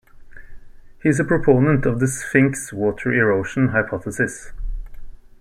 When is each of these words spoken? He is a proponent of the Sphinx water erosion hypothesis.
He 1.03 1.09
is 1.09 1.19
a 1.19 1.23
proponent 1.23 1.85
of 1.85 1.99
the 1.99 2.07
Sphinx 2.07 2.73
water 2.73 3.13
erosion 3.13 3.67
hypothesis. 3.67 4.51